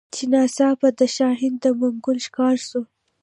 [0.13, 2.81] چي ناڅاپه د شاهین د منګول ښکار سو